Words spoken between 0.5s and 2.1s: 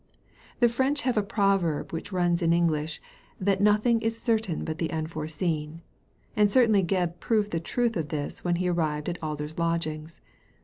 The French have a proverb